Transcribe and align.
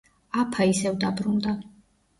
აფა 0.43 0.67
ისევ 0.71 0.99
დაბრუნდა. 1.07 1.57